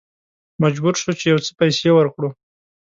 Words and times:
مجبور 0.63 0.93
شوو 1.01 1.13
چې 1.19 1.25
یو 1.31 1.39
څه 1.45 1.51
پیسې 1.59 1.89
ورکړو. 1.93 2.29